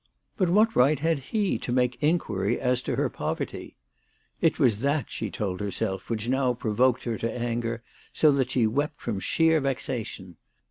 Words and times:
But 0.35 0.49
what 0.49 0.75
right 0.75 0.97
had 0.97 1.19
he 1.29 1.59
to 1.59 1.71
make 1.71 2.01
inquiry 2.01 2.59
as 2.59 2.81
to 2.81 2.95
her 2.95 3.07
poverty? 3.07 3.75
It 4.41 4.57
was 4.57 4.79
that, 4.81 5.11
she 5.11 5.29
told 5.29 5.59
herself, 5.59 6.09
which 6.09 6.27
now 6.27 6.55
provoked 6.55 7.03
her 7.03 7.19
to 7.19 7.31
anger 7.31 7.83
so 8.11 8.31
that 8.31 8.49
she 8.49 8.65
wept 8.65 8.99
from 8.99 9.19
sheer 9.19 9.59
vexation. 9.61 10.37